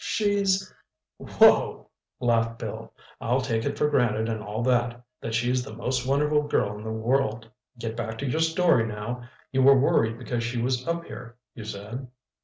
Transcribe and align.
She's—" 0.03 0.73
"Whoa!" 1.19 1.91
laughed 2.19 2.57
Bill. 2.57 2.91
"I'll 3.19 3.41
take 3.41 3.65
it 3.65 3.77
for 3.77 3.87
granted 3.87 4.29
and 4.29 4.41
all 4.41 4.63
that, 4.63 5.03
that 5.21 5.35
she's 5.35 5.63
the 5.63 5.75
most 5.75 6.07
wonderful 6.07 6.41
girl 6.47 6.75
in 6.75 6.83
the 6.83 6.89
world.... 6.91 7.47
Get 7.77 7.95
back 7.95 8.17
to 8.17 8.25
your 8.27 8.41
story, 8.41 8.87
now. 8.87 9.29
You 9.51 9.61
were 9.61 9.77
worried 9.77 10.17
because 10.17 10.43
she 10.43 10.59
was 10.59 10.87
up 10.87 11.05
here, 11.05 11.37
you 11.53 11.65
said?" 11.65 12.07